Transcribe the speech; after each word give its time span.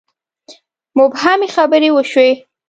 مبهمې 0.97 1.47
خبرې 1.55 1.89
وشوې. 1.93 2.31